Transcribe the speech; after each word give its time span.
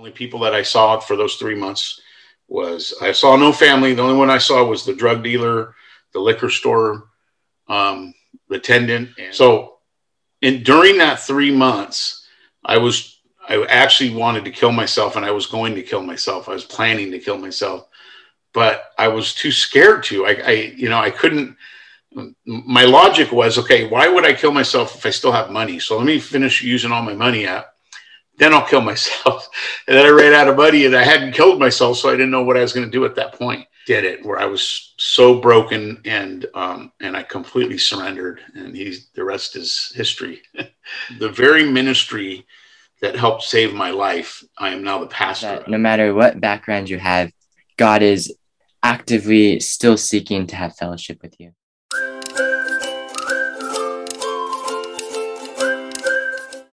only 0.00 0.10
people 0.10 0.40
that 0.40 0.54
I 0.54 0.62
saw 0.62 0.98
for 0.98 1.14
those 1.14 1.34
three 1.34 1.54
months 1.54 2.00
was 2.48 2.94
I 3.02 3.12
saw 3.12 3.36
no 3.36 3.52
family. 3.52 3.92
The 3.92 4.00
only 4.00 4.16
one 4.16 4.30
I 4.30 4.38
saw 4.38 4.64
was 4.64 4.82
the 4.82 4.94
drug 4.94 5.22
dealer, 5.22 5.74
the 6.14 6.20
liquor 6.20 6.48
store, 6.48 7.10
um, 7.68 8.14
the 8.48 8.56
attendant. 8.56 9.10
And 9.18 9.34
so, 9.34 9.76
in 10.40 10.62
during 10.62 10.96
that 10.98 11.20
three 11.20 11.54
months, 11.54 12.26
I 12.64 12.78
was 12.78 13.20
I 13.46 13.62
actually 13.66 14.14
wanted 14.14 14.46
to 14.46 14.50
kill 14.50 14.72
myself, 14.72 15.16
and 15.16 15.24
I 15.24 15.32
was 15.32 15.46
going 15.46 15.74
to 15.74 15.82
kill 15.82 16.02
myself. 16.02 16.48
I 16.48 16.54
was 16.54 16.64
planning 16.64 17.10
to 17.10 17.18
kill 17.18 17.36
myself, 17.36 17.86
but 18.54 18.92
I 18.96 19.08
was 19.08 19.34
too 19.34 19.52
scared 19.52 20.04
to. 20.04 20.24
I, 20.24 20.30
I 20.30 20.50
you 20.76 20.88
know, 20.88 20.98
I 20.98 21.10
couldn't. 21.10 21.58
My 22.46 22.84
logic 22.84 23.32
was 23.32 23.58
okay. 23.58 23.86
Why 23.86 24.08
would 24.08 24.24
I 24.24 24.32
kill 24.32 24.50
myself 24.50 24.96
if 24.96 25.04
I 25.04 25.10
still 25.10 25.30
have 25.30 25.50
money? 25.50 25.78
So 25.78 25.98
let 25.98 26.06
me 26.06 26.18
finish 26.18 26.62
using 26.62 26.90
all 26.90 27.02
my 27.02 27.12
money 27.12 27.46
up 27.46 27.76
then 28.40 28.54
I'll 28.54 28.66
kill 28.66 28.80
myself. 28.80 29.48
And 29.86 29.98
then 29.98 30.06
I 30.06 30.10
ran 30.10 30.34
out 30.34 30.46
of 30.46 30.56
money 30.56 30.86
and 30.86 30.96
I 30.96 31.02
hadn't 31.02 31.32
killed 31.32 31.58
myself, 31.58 31.96
so 31.96 32.08
I 32.08 32.12
didn't 32.12 32.30
know 32.30 32.44
what 32.44 32.56
I 32.56 32.62
was 32.62 32.72
going 32.72 32.86
to 32.86 32.90
do 32.90 33.04
at 33.04 33.16
that 33.16 33.34
point. 33.34 33.66
Did 33.86 34.04
it 34.04 34.24
where 34.24 34.38
I 34.38 34.44
was 34.46 34.94
so 34.98 35.40
broken 35.40 36.00
and 36.04 36.46
um, 36.54 36.92
and 37.00 37.16
I 37.16 37.24
completely 37.24 37.78
surrendered, 37.78 38.40
and 38.54 38.76
he's 38.76 39.08
the 39.14 39.24
rest 39.24 39.56
is 39.56 39.92
history. 39.96 40.42
the 41.18 41.28
very 41.28 41.68
ministry 41.68 42.46
that 43.02 43.16
helped 43.16 43.42
save 43.42 43.74
my 43.74 43.90
life, 43.90 44.44
I 44.58 44.68
am 44.70 44.84
now 44.84 45.00
the 45.00 45.06
pastor. 45.06 45.64
no 45.66 45.78
matter 45.78 46.14
what 46.14 46.40
background 46.40 46.88
you 46.88 46.98
have, 46.98 47.32
God 47.76 48.02
is 48.02 48.32
actively 48.82 49.58
still 49.58 49.96
seeking 49.96 50.46
to 50.48 50.56
have 50.56 50.76
fellowship 50.76 51.20
with 51.20 51.34
you. 51.40 51.52